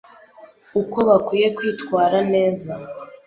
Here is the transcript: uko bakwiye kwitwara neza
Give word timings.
uko 0.81 0.97
bakwiye 1.09 1.47
kwitwara 1.57 2.17
neza 2.33 2.71